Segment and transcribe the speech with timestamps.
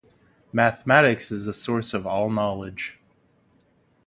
[0.51, 2.97] Mathematics is the source of all knowledge.